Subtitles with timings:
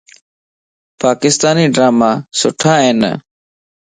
[0.99, 3.01] پاڪستاني ڊراما سُٺا ائين